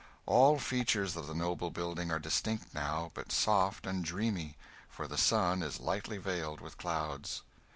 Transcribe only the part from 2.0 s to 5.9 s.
are distinct now, but soft and dreamy, for the sun is